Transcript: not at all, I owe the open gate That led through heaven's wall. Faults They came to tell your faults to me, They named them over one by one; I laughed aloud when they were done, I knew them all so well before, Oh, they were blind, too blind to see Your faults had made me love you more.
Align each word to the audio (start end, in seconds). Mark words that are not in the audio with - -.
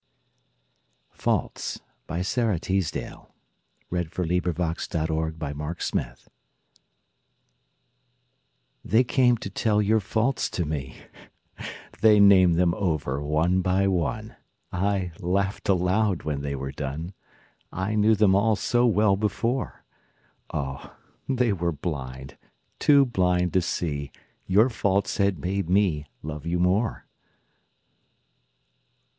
not 1.11 1.21
at 1.21 1.27
all, 2.07 2.09
I 2.09 2.19
owe 2.19 2.21
the 2.21 2.41
open 2.41 2.57
gate 2.59 2.91
That 2.91 3.27
led 3.91 4.11
through 4.11 4.23
heaven's 4.25 4.89
wall. 4.91 5.75
Faults 5.75 6.29
They 8.83 9.03
came 9.03 9.37
to 9.37 9.49
tell 9.51 9.79
your 9.79 9.99
faults 9.99 10.49
to 10.49 10.65
me, 10.65 10.97
They 12.01 12.19
named 12.19 12.55
them 12.55 12.73
over 12.73 13.21
one 13.21 13.61
by 13.61 13.87
one; 13.87 14.35
I 14.71 15.11
laughed 15.19 15.69
aloud 15.69 16.23
when 16.23 16.41
they 16.41 16.55
were 16.55 16.71
done, 16.71 17.13
I 17.71 17.93
knew 17.93 18.15
them 18.15 18.33
all 18.33 18.55
so 18.55 18.87
well 18.87 19.15
before, 19.15 19.85
Oh, 20.51 20.95
they 21.29 21.53
were 21.53 21.71
blind, 21.71 22.37
too 22.79 23.05
blind 23.05 23.53
to 23.53 23.61
see 23.61 24.11
Your 24.47 24.69
faults 24.71 25.17
had 25.17 25.37
made 25.37 25.69
me 25.69 26.07
love 26.23 26.47
you 26.47 26.57
more. 26.57 27.05